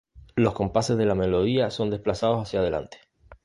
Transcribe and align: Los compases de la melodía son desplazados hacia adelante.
Los 0.35 0.55
compases 0.55 0.97
de 0.97 1.05
la 1.05 1.13
melodía 1.13 1.69
son 1.69 1.91
desplazados 1.91 2.41
hacia 2.41 2.61
adelante. 2.61 2.97